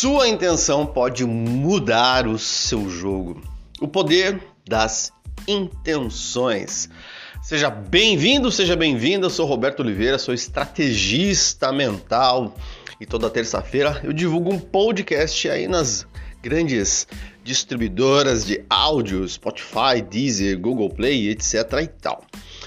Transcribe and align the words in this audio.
Sua 0.00 0.28
intenção 0.28 0.86
pode 0.86 1.24
mudar 1.24 2.28
o 2.28 2.38
seu 2.38 2.88
jogo. 2.88 3.42
O 3.80 3.88
poder 3.88 4.40
das 4.64 5.12
intenções. 5.48 6.88
Seja 7.42 7.68
bem-vindo, 7.68 8.48
seja 8.52 8.76
bem-vinda. 8.76 9.26
Eu 9.26 9.30
sou 9.30 9.44
Roberto 9.44 9.80
Oliveira, 9.80 10.16
sou 10.16 10.32
estrategista 10.32 11.72
mental 11.72 12.54
e 13.00 13.06
toda 13.06 13.28
terça-feira 13.28 14.00
eu 14.04 14.12
divulgo 14.12 14.54
um 14.54 14.60
podcast 14.60 15.50
aí 15.50 15.66
nas 15.66 16.06
grandes 16.40 17.08
distribuidoras 17.42 18.46
de 18.46 18.64
áudio, 18.70 19.28
Spotify, 19.28 20.00
Deezer, 20.08 20.60
Google 20.60 20.90
Play, 20.90 21.28
etc 21.28 21.72
e 21.82 21.88
tal. 21.88 22.22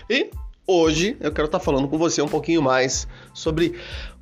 E 0.10 0.32
hoje 0.68 1.16
eu 1.22 1.32
quero 1.32 1.46
estar 1.46 1.62
falando 1.62 1.88
com 1.88 1.98
você 1.98 2.22
um 2.22 2.28
pouquinho 2.28 2.62
mais 2.62 3.08
sobre 3.34 3.80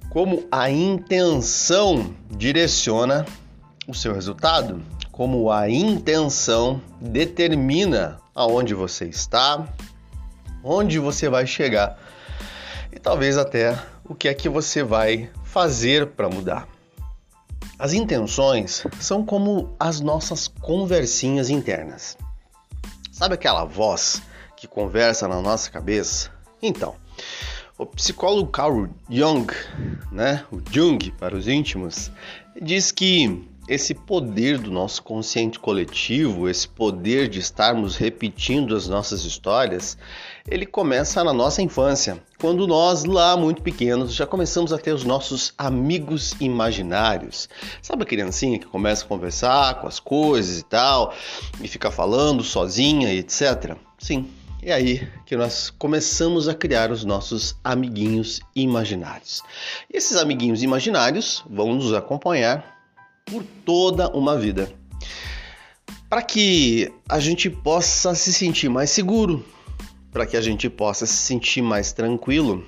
como 0.10 0.48
a 0.52 0.70
intenção 0.70 2.14
direciona 2.30 3.26
o 3.88 3.94
seu 3.94 4.14
resultado, 4.14 4.82
como 5.12 5.52
a 5.52 5.70
intenção 5.70 6.82
determina 7.00 8.20
aonde 8.34 8.74
você 8.74 9.06
está, 9.06 9.68
onde 10.64 11.00
você 11.00 11.30
vai 11.30 11.46
chegar 11.46 11.98
e 12.92 13.00
talvez 13.00 13.38
até 13.38 13.78
o 14.04 14.16
que 14.16 14.28
é 14.28 14.34
que 14.34 14.50
você 14.50 14.84
vai 14.84 15.30
fazer 15.44 16.08
para 16.08 16.30
mudar. 16.30 16.68
As 17.78 17.94
intenções 17.94 18.86
são 19.00 19.24
como 19.24 19.76
as 19.80 20.02
nossas 20.02 20.48
conversinhas 20.48 21.50
internas. 21.50 22.18
Sabe 23.12 23.36
aquela 23.36 23.64
voz 23.64 24.22
que 24.58 24.68
conversa 24.68 25.28
na 25.28 25.42
nossa 25.42 25.70
cabeça? 25.72 26.32
Então, 26.62 26.96
o 27.80 27.86
psicólogo 27.86 28.52
Carl 28.52 28.88
Jung, 29.10 29.48
né, 30.12 30.44
o 30.52 30.60
Jung 30.70 31.12
para 31.12 31.34
os 31.34 31.48
íntimos, 31.48 32.12
diz 32.62 32.92
que 32.92 33.42
esse 33.70 33.94
poder 33.94 34.58
do 34.58 34.70
nosso 34.70 35.02
consciente 35.02 35.58
coletivo, 35.60 36.50
esse 36.50 36.68
poder 36.68 37.30
de 37.30 37.40
estarmos 37.40 37.96
repetindo 37.96 38.76
as 38.76 38.90
nossas 38.90 39.24
histórias, 39.24 39.98
ele 40.50 40.66
começa 40.66 41.24
na 41.24 41.32
nossa 41.32 41.62
infância, 41.62 42.22
quando 42.38 42.68
nós, 42.68 43.06
lá 43.06 43.38
muito 43.38 43.62
pequenos, 43.62 44.14
já 44.14 44.26
começamos 44.26 44.74
a 44.74 44.78
ter 44.78 44.92
os 44.92 45.06
nossos 45.06 45.54
amigos 45.58 46.36
imaginários. 46.42 47.48
Sabe 47.82 48.04
a 48.04 48.06
criancinha 48.06 48.60
que 48.60 48.66
começa 48.66 49.06
a 49.06 49.08
conversar 49.08 49.80
com 49.80 49.88
as 49.88 50.00
coisas 50.00 50.60
e 50.60 50.64
tal, 50.64 51.14
e 51.62 51.68
fica 51.68 51.90
falando 51.90 52.44
sozinha 52.44 53.14
e 53.14 53.20
etc? 53.20 53.78
Sim, 54.00 54.28
é 54.62 54.74
aí 54.74 55.08
que 55.26 55.36
nós 55.36 55.70
começamos 55.70 56.48
a 56.48 56.54
criar 56.54 56.92
os 56.92 57.06
nossos 57.06 57.56
amiguinhos 57.64 58.42
imaginários. 58.56 59.42
E 59.92 59.98
esses 59.98 60.18
amiguinhos 60.18 60.64
imaginários 60.64 61.44
vão 61.50 61.74
nos 61.74 61.94
acompanhar 61.94 62.78
por 63.26 63.44
toda 63.66 64.10
uma 64.10 64.38
vida. 64.38 64.72
Para 66.10 66.22
que 66.22 66.92
a 67.08 67.20
gente 67.20 67.50
possa 67.50 68.14
se 68.16 68.34
sentir 68.34 68.68
mais 68.68 68.90
seguro, 68.90 69.46
para 70.12 70.26
que 70.26 70.36
a 70.36 70.42
gente 70.42 70.70
possa 70.70 71.06
se 71.06 71.18
sentir 71.18 71.62
mais 71.62 71.94
tranquilo, 71.94 72.66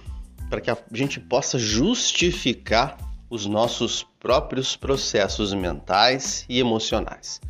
para 0.50 0.62
que 0.62 0.70
a 0.70 0.78
gente 0.94 1.20
possa 1.20 1.58
justificar 1.58 2.98
os 3.30 3.46
nossos 3.46 4.06
próprios 4.20 4.76
processos 4.76 5.54
mentais 5.54 6.46
e 6.48 6.60
emocionais. 6.60 7.42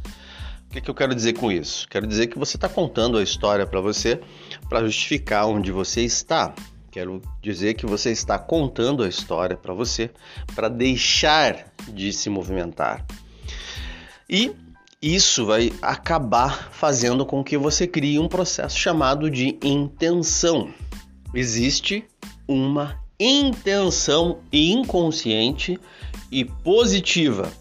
O 0.72 0.73
que, 0.73 0.80
que 0.80 0.89
eu 0.89 0.95
quero 0.95 1.14
dizer 1.14 1.33
com 1.33 1.52
isso? 1.52 1.86
Quero 1.89 2.08
dizer 2.08 2.27
que 2.27 2.39
você 2.39 2.55
está 2.55 2.69
contando 2.69 3.17
a 3.17 3.22
história 3.22 3.67
para 3.67 3.81
você 3.81 4.22
para 4.69 4.86
justificar 4.86 5.45
onde 5.45 5.69
você 5.69 6.00
está. 6.00 6.55
Quero 6.89 7.22
dizer 7.41 7.73
que 7.73 7.86
você 7.86 8.09
está 8.09 8.39
contando 8.39 9.03
a 9.03 9.09
história 9.09 9.58
para 9.58 9.73
você 9.73 10.09
para 10.55 10.69
deixar 10.69 11.73
de 11.89 12.14
se 12.14 12.30
movimentar. 12.30 13.05
E 14.30 14.54
isso 15.02 15.45
vai 15.45 15.73
acabar 15.81 16.71
fazendo 16.71 17.26
com 17.26 17.43
que 17.43 17.58
você 17.58 17.86
crie 17.86 18.17
um 18.17 18.30
processo 18.30 18.80
chamado 18.80 19.30
de 19.30 19.60
intenção. 19.61 20.73
Existe 21.33 22.05
uma 22.48 22.98
intenção 23.20 24.39
inconsciente 24.54 25.77
e 26.31 26.45
positiva 26.45 27.52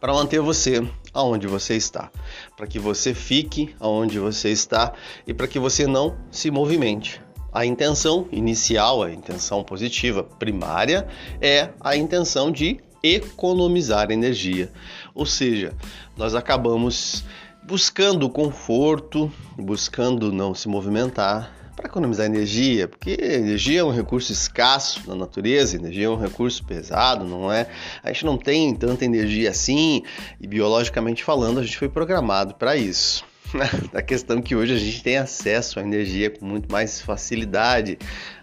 para 0.00 0.12
manter 0.12 0.40
você 0.40 0.80
aonde 1.14 1.46
você 1.46 1.76
está, 1.76 2.10
para 2.56 2.66
que 2.66 2.78
você 2.78 3.14
fique 3.14 3.74
aonde 3.78 4.18
você 4.18 4.50
está 4.50 4.92
e 5.26 5.32
para 5.32 5.46
que 5.46 5.58
você 5.58 5.86
não 5.86 6.16
se 6.30 6.50
movimente. 6.50 7.22
A 7.52 7.64
intenção 7.64 8.26
inicial, 8.32 9.04
a 9.04 9.12
intenção 9.12 9.62
positiva 9.62 10.24
primária 10.24 11.06
é 11.40 11.70
a 11.80 11.96
intenção 11.96 12.50
de 12.50 12.80
economizar 13.00 14.10
energia. 14.10 14.72
Ou 15.14 15.24
seja, 15.24 15.72
nós 16.16 16.34
acabamos 16.34 17.24
buscando 17.62 18.28
conforto, 18.28 19.32
buscando 19.56 20.32
não 20.32 20.54
se 20.54 20.68
movimentar, 20.68 21.63
para 21.74 21.86
economizar 21.86 22.26
energia, 22.26 22.86
porque 22.86 23.16
energia 23.20 23.80
é 23.80 23.84
um 23.84 23.90
recurso 23.90 24.32
escasso 24.32 25.02
na 25.08 25.14
natureza, 25.14 25.76
energia 25.76 26.06
é 26.06 26.08
um 26.08 26.16
recurso 26.16 26.64
pesado, 26.64 27.24
não 27.24 27.52
é? 27.52 27.68
A 28.02 28.12
gente 28.12 28.24
não 28.24 28.38
tem 28.38 28.74
tanta 28.74 29.04
energia 29.04 29.50
assim 29.50 30.02
e 30.40 30.46
biologicamente 30.46 31.24
falando, 31.24 31.60
a 31.60 31.62
gente 31.62 31.76
foi 31.76 31.88
programado 31.88 32.54
para 32.54 32.76
isso. 32.76 33.24
A 33.92 34.02
questão 34.02 34.38
é 34.38 34.42
que 34.42 34.54
hoje 34.54 34.74
a 34.74 34.78
gente 34.78 35.02
tem 35.02 35.16
acesso 35.16 35.78
à 35.78 35.82
energia 35.82 36.30
com 36.30 36.44
muito 36.44 36.70
mais 36.70 37.00
facilidade. 37.00 37.98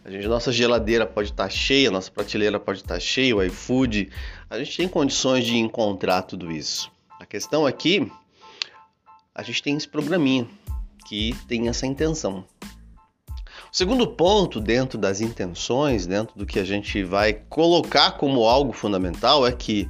A 0.06 0.10
gente, 0.10 0.28
nossa 0.28 0.52
geladeira 0.52 1.06
pode 1.06 1.32
estar 1.32 1.50
cheia, 1.50 1.92
nossa 1.92 2.10
prateleira 2.10 2.60
pode 2.60 2.80
estar 2.80 3.00
cheia, 3.00 3.36
o 3.36 3.44
iFood. 3.44 4.10
A 4.50 4.58
gente 4.60 4.78
tem 4.78 4.88
condições 4.88 5.46
de 5.46 5.58
encontrar 5.58 6.22
tudo 6.24 6.52
isso. 6.52 6.92
A 7.20 7.26
questão 7.26 7.66
aqui, 7.66 8.12
a 9.36 9.44
gente 9.44 9.62
tem 9.62 9.76
esse 9.76 9.88
programinha 9.88 10.48
que 11.08 11.36
tem 11.48 11.68
essa 11.68 11.86
intenção. 11.86 12.46
O 13.74 13.78
segundo 13.78 14.06
ponto, 14.06 14.60
dentro 14.60 14.98
das 14.98 15.22
intenções, 15.22 16.06
dentro 16.06 16.38
do 16.38 16.46
que 16.46 16.60
a 16.60 16.64
gente 16.66 17.06
vai 17.06 17.32
colocar 17.32 18.12
como 18.12 18.44
algo 18.44 18.74
fundamental, 18.74 19.48
é 19.48 19.52
que 19.54 19.90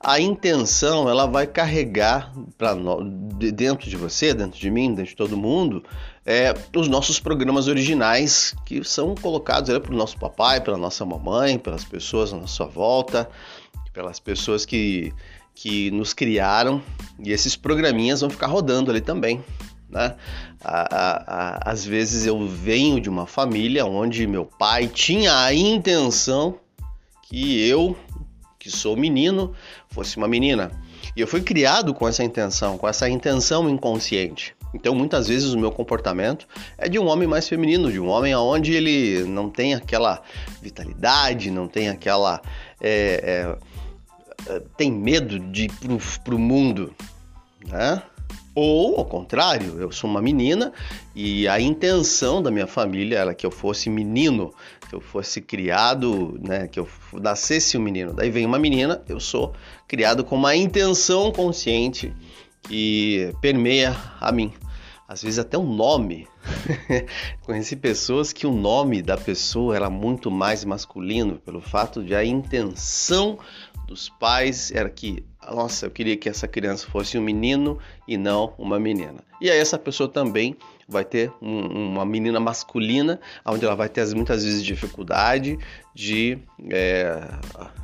a 0.00 0.18
intenção 0.18 1.08
ela 1.08 1.26
vai 1.26 1.46
carregar 1.46 2.32
para 2.58 2.74
dentro 3.54 3.88
de 3.88 3.96
você, 3.96 4.34
dentro 4.34 4.58
de 4.58 4.68
mim, 4.68 4.88
dentro 4.88 5.12
de 5.12 5.16
todo 5.16 5.36
mundo, 5.36 5.84
é, 6.26 6.52
os 6.74 6.88
nossos 6.88 7.20
programas 7.20 7.68
originais 7.68 8.52
que 8.66 8.82
são 8.82 9.14
colocados 9.14 9.70
pelo 9.78 9.96
nosso 9.96 10.18
papai, 10.18 10.60
pela 10.60 10.76
nossa 10.76 11.06
mamãe, 11.06 11.56
pelas 11.56 11.84
pessoas 11.84 12.32
à 12.32 12.36
nossa 12.36 12.64
volta, 12.64 13.30
pelas 13.92 14.18
pessoas 14.18 14.66
que, 14.66 15.14
que 15.54 15.88
nos 15.92 16.12
criaram, 16.12 16.82
e 17.20 17.30
esses 17.30 17.54
programinhas 17.54 18.22
vão 18.22 18.28
ficar 18.28 18.48
rodando 18.48 18.90
ali 18.90 19.00
também. 19.00 19.40
Né? 19.90 20.14
às 20.62 21.84
vezes 21.84 22.24
eu 22.24 22.46
venho 22.46 23.00
de 23.00 23.08
uma 23.08 23.26
família 23.26 23.84
onde 23.84 24.26
meu 24.26 24.44
pai 24.44 24.86
tinha 24.86 25.36
a 25.36 25.52
intenção 25.52 26.60
que 27.24 27.66
eu, 27.68 27.96
que 28.58 28.70
sou 28.70 28.96
menino, 28.96 29.52
fosse 29.88 30.16
uma 30.16 30.28
menina. 30.28 30.70
E 31.16 31.20
eu 31.20 31.26
fui 31.26 31.40
criado 31.40 31.92
com 31.92 32.06
essa 32.06 32.22
intenção, 32.22 32.78
com 32.78 32.86
essa 32.86 33.08
intenção 33.08 33.68
inconsciente. 33.68 34.54
Então, 34.72 34.94
muitas 34.94 35.26
vezes 35.26 35.52
o 35.52 35.58
meu 35.58 35.72
comportamento 35.72 36.46
é 36.78 36.88
de 36.88 36.98
um 36.98 37.06
homem 37.08 37.26
mais 37.26 37.48
feminino, 37.48 37.90
de 37.90 37.98
um 37.98 38.08
homem 38.08 38.34
onde 38.36 38.72
ele 38.72 39.24
não 39.24 39.50
tem 39.50 39.74
aquela 39.74 40.22
vitalidade, 40.62 41.50
não 41.50 41.66
tem 41.66 41.88
aquela. 41.88 42.40
É, 42.80 43.56
é, 44.48 44.54
é 44.54 44.62
tem 44.76 44.92
medo 44.92 45.38
de 45.38 45.64
ir 45.64 45.70
para 46.22 46.34
o 46.34 46.38
mundo, 46.38 46.94
né? 47.66 48.02
Ou, 48.54 48.96
ao 48.98 49.04
contrário, 49.04 49.80
eu 49.80 49.92
sou 49.92 50.10
uma 50.10 50.20
menina 50.20 50.72
e 51.14 51.46
a 51.46 51.60
intenção 51.60 52.42
da 52.42 52.50
minha 52.50 52.66
família 52.66 53.18
era 53.18 53.34
que 53.34 53.46
eu 53.46 53.50
fosse 53.50 53.88
menino, 53.88 54.52
que 54.88 54.94
eu 54.94 55.00
fosse 55.00 55.40
criado, 55.40 56.38
né, 56.42 56.66
que 56.66 56.80
eu 56.80 56.88
nascesse 57.12 57.78
um 57.78 57.80
menino. 57.80 58.12
Daí 58.12 58.30
vem 58.30 58.44
uma 58.44 58.58
menina, 58.58 59.02
eu 59.08 59.20
sou 59.20 59.54
criado 59.86 60.24
com 60.24 60.34
uma 60.34 60.54
intenção 60.56 61.30
consciente 61.30 62.12
que 62.62 63.32
permeia 63.40 63.96
a 64.20 64.32
mim. 64.32 64.52
Às 65.08 65.22
vezes 65.22 65.38
até 65.38 65.58
o 65.58 65.64
nome. 65.64 66.28
Conheci 67.42 67.76
pessoas 67.76 68.32
que 68.32 68.46
o 68.46 68.52
nome 68.52 69.02
da 69.02 69.16
pessoa 69.16 69.74
era 69.74 69.90
muito 69.90 70.30
mais 70.30 70.64
masculino, 70.64 71.36
pelo 71.38 71.60
fato 71.60 72.02
de 72.02 72.14
a 72.14 72.24
intenção 72.24 73.38
dos 73.88 74.08
pais 74.08 74.70
era 74.70 74.88
que, 74.88 75.24
nossa, 75.48 75.86
eu 75.86 75.90
queria 75.90 76.16
que 76.16 76.28
essa 76.28 76.46
criança 76.46 76.86
fosse 76.88 77.16
um 77.18 77.22
menino 77.22 77.78
e 78.06 78.16
não 78.16 78.54
uma 78.58 78.78
menina. 78.78 79.24
E 79.40 79.50
aí 79.50 79.58
essa 79.58 79.78
pessoa 79.78 80.08
também 80.08 80.56
vai 80.90 81.04
ter 81.04 81.32
um, 81.40 81.92
uma 81.92 82.04
menina 82.04 82.40
masculina, 82.40 83.20
onde 83.44 83.64
ela 83.64 83.74
vai 83.74 83.88
ter 83.88 84.06
muitas 84.14 84.44
vezes 84.44 84.64
dificuldade 84.64 85.58
de 85.94 86.38
é, 86.70 87.20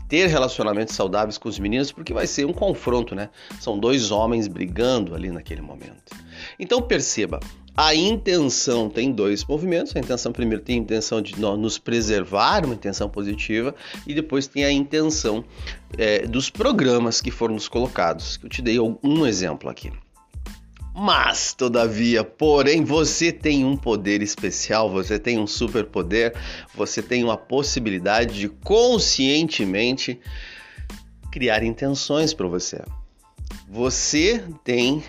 ter 0.08 0.26
relacionamentos 0.26 0.94
saudáveis 0.94 1.38
com 1.38 1.49
os 1.49 1.58
meninos, 1.58 1.93
porque 1.93 2.12
vai 2.12 2.26
ser 2.26 2.47
um 2.47 2.53
confronto, 2.53 3.14
né? 3.14 3.31
São 3.61 3.79
dois 3.79 4.11
homens 4.11 4.49
brigando 4.49 5.14
ali 5.14 5.31
naquele 5.31 5.62
momento. 5.62 6.14
Então 6.58 6.82
perceba, 6.82 7.41
a 7.76 7.94
intenção 7.94 8.88
tem 8.88 9.12
dois 9.12 9.44
movimentos. 9.44 9.94
A 9.94 9.99
intenção 9.99 10.32
primeiro 10.32 10.64
tem 10.64 10.76
a 10.76 10.82
intenção 10.82 11.20
de 11.20 11.38
nos 11.38 11.79
preservar, 11.79 12.64
uma 12.64 12.75
intenção 12.75 13.09
positiva, 13.09 13.75
e 14.06 14.14
depois 14.14 14.47
tem 14.47 14.64
a 14.64 14.73
intenção 14.73 15.44
é, 15.99 16.26
dos 16.26 16.49
programas 16.49 17.20
que 17.20 17.31
foram 17.31 17.55
nos 17.55 17.69
colocados. 17.69 18.41
Eu 18.43 18.49
te 18.49 18.62
dei 18.62 18.79
um 18.81 19.26
exemplo 19.26 19.69
aqui. 19.69 19.93
Mas, 20.99 21.53
todavia, 21.53 22.25
porém, 22.25 22.83
você 22.83 23.31
tem 23.31 23.67
um 23.67 23.77
poder 23.77 24.23
especial, 24.23 24.91
você 24.91 25.19
tem 25.19 25.39
um 25.39 25.47
superpoder, 25.47 26.35
você 26.75 27.03
tem 27.03 27.23
uma 27.23 27.37
possibilidade 27.37 28.39
de 28.41 28.49
conscientemente 28.49 30.19
criar 31.31 31.63
intenções 31.63 32.33
para 32.33 32.49
você. 32.49 32.83
Você 33.69 34.43
tem 34.65 35.05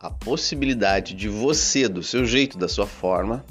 a 0.00 0.10
possibilidade 0.10 1.14
de 1.14 1.28
você, 1.28 1.86
do 1.86 2.02
seu 2.02 2.24
jeito, 2.24 2.58
da 2.58 2.66
sua 2.66 2.86
forma, 2.86 3.44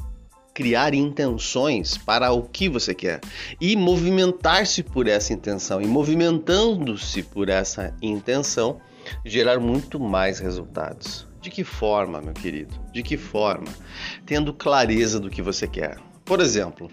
criar 0.54 0.94
intenções 0.94 1.98
para 1.98 2.34
o 2.34 2.44
que 2.44 2.68
você 2.68 2.94
quer 2.94 3.22
e 3.62 3.78
movimentar-se 3.78 4.84
por 4.84 5.08
essa 5.08 5.32
intenção 5.32 5.82
e 5.82 5.88
movimentando-se 5.88 7.24
por 7.24 7.48
essa 7.48 7.96
intenção 8.02 8.82
gerar 9.24 9.58
muito 9.58 9.98
mais 10.02 10.40
resultados. 10.40 11.26
De 11.46 11.52
que 11.52 11.64
forma, 11.64 12.20
meu 12.20 12.34
querido? 12.34 12.74
De 12.92 13.04
que 13.04 13.16
forma? 13.16 13.72
Tendo 14.26 14.52
clareza 14.52 15.20
do 15.20 15.30
que 15.30 15.44
você 15.44 15.68
quer. 15.68 16.00
Por 16.26 16.42
exemplo, 16.42 16.90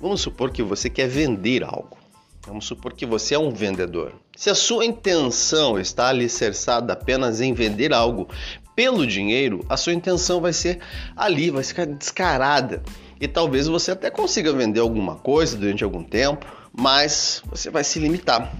vamos 0.00 0.22
supor 0.22 0.50
que 0.50 0.60
você 0.60 0.90
quer 0.90 1.06
vender 1.06 1.62
algo. 1.62 1.96
Vamos 2.44 2.64
supor 2.64 2.92
que 2.92 3.06
você 3.06 3.36
é 3.36 3.38
um 3.38 3.52
vendedor. 3.52 4.12
Se 4.34 4.50
a 4.50 4.56
sua 4.56 4.84
intenção 4.84 5.78
está 5.78 6.08
alicerçada 6.08 6.94
apenas 6.94 7.40
em 7.40 7.54
vender 7.54 7.92
algo 7.92 8.28
pelo 8.74 9.06
dinheiro, 9.06 9.64
a 9.68 9.76
sua 9.76 9.92
intenção 9.92 10.40
vai 10.40 10.52
ser 10.52 10.80
ali, 11.14 11.48
vai 11.48 11.62
ficar 11.62 11.86
descarada. 11.86 12.82
E 13.20 13.28
talvez 13.28 13.68
você 13.68 13.92
até 13.92 14.10
consiga 14.10 14.52
vender 14.52 14.80
alguma 14.80 15.14
coisa 15.14 15.56
durante 15.56 15.84
algum 15.84 16.02
tempo, 16.02 16.44
mas 16.76 17.40
você 17.46 17.70
vai 17.70 17.84
se 17.84 18.00
limitar. 18.00 18.52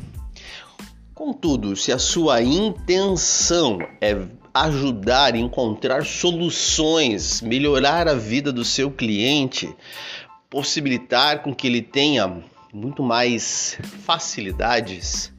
Contudo, 1.13 1.75
se 1.75 1.91
a 1.91 1.99
sua 1.99 2.41
intenção 2.41 3.77
é 4.01 4.15
ajudar, 4.55 5.35
encontrar 5.35 6.05
soluções, 6.05 7.41
melhorar 7.41 8.09
a 8.09 8.15
vida 8.15 8.53
do 8.53 8.65
seu 8.65 8.91
cliente, 8.91 9.75
possibilitar 10.49 11.43
com 11.43 11.55
que 11.55 11.67
ele 11.67 11.83
tenha 11.83 12.43
muito 12.73 13.03
mais 13.03 13.79
facilidades, 14.05 15.33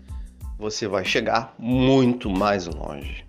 você 0.57 0.87
vai 0.87 1.03
chegar 1.03 1.53
muito 1.57 2.29
mais 2.29 2.67
longe. 2.67 3.25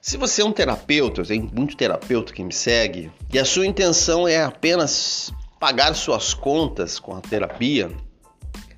Se 0.00 0.16
você 0.16 0.42
é 0.42 0.44
um 0.44 0.52
terapeuta, 0.52 1.24
tem 1.24 1.40
muito 1.40 1.76
terapeuta 1.76 2.32
que 2.32 2.44
me 2.44 2.52
segue, 2.52 3.10
e 3.32 3.38
a 3.38 3.44
sua 3.44 3.66
intenção 3.66 4.28
é 4.28 4.42
apenas 4.42 5.32
pagar 5.58 5.94
suas 5.94 6.32
contas 6.32 7.00
com 7.00 7.16
a 7.16 7.20
terapia, 7.20 7.90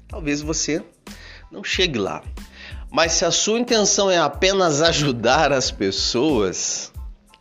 talvez 0.08 0.40
você 0.40 0.82
não 1.52 1.62
chegue 1.62 1.98
lá. 1.98 2.22
Mas 2.90 3.12
se 3.12 3.24
a 3.24 3.30
sua 3.30 3.58
intenção 3.58 4.10
é 4.10 4.18
apenas 4.18 4.80
ajudar 4.80 5.52
as 5.52 5.70
pessoas, 5.70 6.92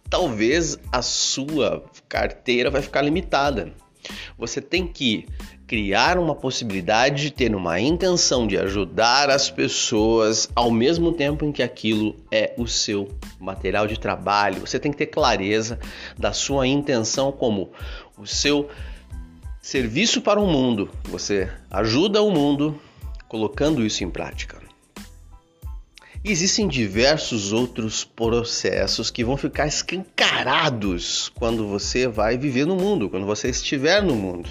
talvez 0.10 0.78
a 0.92 1.02
sua 1.02 1.86
carteira 2.08 2.70
vai 2.70 2.82
ficar 2.82 3.02
limitada. 3.02 3.72
Você 4.38 4.62
tem 4.62 4.86
que 4.86 5.26
criar 5.66 6.18
uma 6.18 6.34
possibilidade 6.34 7.24
de 7.24 7.32
ter 7.32 7.54
uma 7.54 7.80
intenção 7.80 8.48
de 8.48 8.58
ajudar 8.58 9.30
as 9.30 9.50
pessoas 9.50 10.50
ao 10.56 10.72
mesmo 10.72 11.12
tempo 11.12 11.44
em 11.44 11.52
que 11.52 11.62
aquilo 11.62 12.16
é 12.32 12.54
o 12.58 12.66
seu 12.66 13.10
material 13.40 13.86
de 13.86 14.00
trabalho. 14.00 14.62
Você 14.62 14.80
tem 14.80 14.92
que 14.92 14.98
ter 14.98 15.08
clareza 15.08 15.78
da 16.18 16.32
sua 16.32 16.66
intenção 16.66 17.34
como 17.34 17.72
o 18.18 18.26
seu 18.26 18.70
serviço 19.62 20.22
para 20.22 20.40
o 20.40 20.48
mundo. 20.48 20.90
Você 21.06 21.50
ajuda 21.70 22.22
o 22.22 22.32
mundo 22.32 22.80
colocando 23.28 23.86
isso 23.86 24.06
em 24.06 24.10
prática. 24.10 24.67
Existem 26.24 26.68
diversos 26.68 27.54
outros 27.54 28.04
processos 28.04 29.12
que 29.12 29.24
vão 29.24 29.38
ficar 29.38 29.68
escancarados 29.68 31.32
quando 31.36 31.68
você 31.68 32.08
vai 32.08 32.38
viver 32.38 32.66
no 32.66 32.76
mundo, 32.76 33.10
quando 33.10 33.26
você 33.26 33.50
estiver 33.50 34.02
no 34.02 34.16
mundo. 34.16 34.50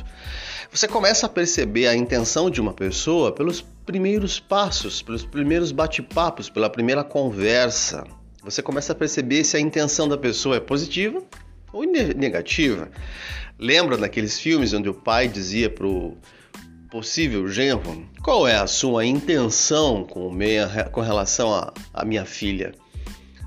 Você 0.71 0.87
começa 0.87 1.27
a 1.27 1.29
perceber 1.29 1.87
a 1.87 1.97
intenção 1.97 2.51
de 2.51 2.61
uma 2.61 2.73
pessoa 2.73 3.33
pelos 3.33 3.65
primeiros 3.85 4.39
passos, 4.39 5.03
pelos 5.03 5.25
primeiros 5.25 5.73
bate-papos, 5.73 6.49
pela 6.49 6.71
primeira 6.71 7.05
conversa. 7.05 8.05
Você 8.43 8.63
começa 8.63 8.93
a 8.93 8.97
perceber 8.97 9.45
se 9.45 9.57
a 9.57 9.61
intenção 9.61 10.09
da 10.09 10.17
pessoa 10.17 10.57
é 10.57 10.61
positiva 10.61 11.23
ou 11.73 11.85
negativa. 11.85 12.91
Lembra 13.59 13.97
daqueles 13.97 14.39
filmes 14.39 14.73
onde 14.73 14.89
o 14.89 14.95
pai 14.95 15.29
dizia 15.29 15.69
pro 15.69 16.17
possível 16.91 17.49
genro, 17.49 18.09
qual 18.23 18.47
é 18.47 18.57
a 18.57 18.67
sua 18.67 19.05
intenção 19.05 20.05
com, 20.05 20.31
meia, 20.31 20.89
com 20.91 21.01
relação 21.01 21.73
à 21.93 22.05
minha 22.05 22.25
filha? 22.25 22.75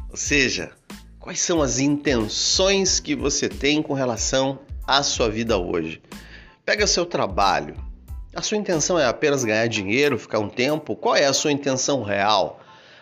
Ou 0.10 0.18
seja, 0.18 0.72
quais 1.20 1.40
são 1.40 1.62
as 1.62 1.80
intenções 1.80 3.00
que 3.00 3.16
você 3.16 3.48
tem 3.48 3.82
com 3.82 3.94
relação 3.94 4.60
à 4.86 5.02
sua 5.04 5.30
vida 5.30 5.58
hoje? 5.58 6.02
Pega 6.66 6.86
seu 6.86 7.06
trabalho. 7.06 7.76
A 8.36 8.42
sua 8.42 8.58
intenção 8.58 9.00
é 9.00 9.06
apenas 9.06 9.44
ganhar 9.44 9.68
dinheiro, 9.68 10.20
ficar 10.20 10.40
um 10.40 10.50
tempo? 10.50 10.96
Qual 10.96 11.16
é 11.16 11.26
a 11.26 11.34
sua 11.34 11.52
intenção 11.52 12.04
real? 12.04 12.60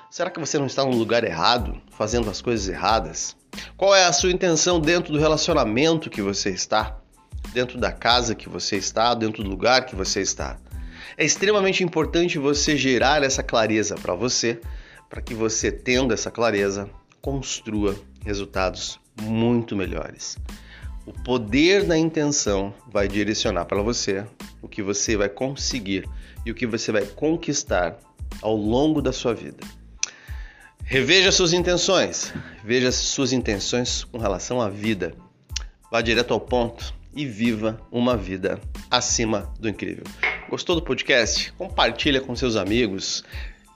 Será 0.09 0.29
que 0.29 0.39
você 0.39 0.57
não 0.57 0.67
está 0.67 0.85
no 0.85 0.95
lugar 0.95 1.23
errado, 1.23 1.81
fazendo 1.91 2.29
as 2.29 2.41
coisas 2.41 2.69
erradas? 2.69 3.35
Qual 3.75 3.93
é 3.93 4.05
a 4.05 4.13
sua 4.13 4.31
intenção 4.31 4.79
dentro 4.79 5.11
do 5.11 5.19
relacionamento 5.19 6.09
que 6.09 6.21
você 6.21 6.51
está? 6.51 6.97
Dentro 7.53 7.79
da 7.79 7.91
casa 7.91 8.35
que 8.35 8.49
você 8.49 8.77
está, 8.77 9.13
dentro 9.13 9.43
do 9.43 9.49
lugar 9.49 9.85
que 9.85 9.95
você 9.95 10.21
está. 10.21 10.57
É 11.17 11.25
extremamente 11.25 11.83
importante 11.83 12.37
você 12.37 12.77
gerar 12.77 13.23
essa 13.23 13.41
clareza 13.41 13.95
para 13.95 14.13
você, 14.13 14.59
para 15.09 15.21
que 15.21 15.33
você, 15.33 15.71
tendo 15.71 16.13
essa 16.13 16.29
clareza, 16.29 16.89
construa 17.21 17.95
resultados 18.23 18.99
muito 19.21 19.75
melhores. 19.75 20.37
O 21.05 21.13
poder 21.13 21.85
da 21.85 21.97
intenção 21.97 22.73
vai 22.91 23.07
direcionar 23.07 23.65
para 23.65 23.81
você 23.81 24.25
o 24.61 24.67
que 24.67 24.83
você 24.83 25.15
vai 25.15 25.29
conseguir 25.29 26.07
e 26.45 26.51
o 26.51 26.55
que 26.55 26.67
você 26.67 26.91
vai 26.91 27.05
conquistar 27.05 27.97
ao 28.41 28.55
longo 28.55 29.01
da 29.01 29.13
sua 29.13 29.33
vida. 29.33 29.65
Reveja 30.83 31.31
suas 31.31 31.53
intenções, 31.53 32.33
veja 32.63 32.91
suas 32.91 33.33
intenções 33.33 34.03
com 34.03 34.17
relação 34.17 34.61
à 34.61 34.69
vida. 34.69 35.15
Vá 35.91 36.01
direto 36.01 36.33
ao 36.33 36.39
ponto 36.39 36.96
e 37.17 37.25
viva 37.25 37.81
uma 37.91 38.15
vida 38.15 38.61
acima 38.89 39.51
do 39.59 39.67
incrível. 39.67 40.03
Gostou 40.49 40.75
do 40.75 40.81
podcast? 40.81 41.51
Compartilha 41.53 42.21
com 42.21 42.35
seus 42.35 42.55
amigos, 42.55 43.23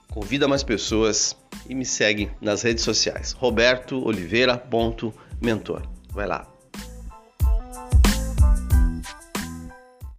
convida 0.08 0.46
mais 0.46 0.62
pessoas 0.62 1.36
e 1.68 1.74
me 1.74 1.84
segue 1.84 2.30
nas 2.40 2.62
redes 2.62 2.84
sociais. 2.84 3.32
Roberto 3.32 4.02
Oliveira.mentor. 4.06 5.82
Vai 6.10 6.26
lá. 6.26 6.51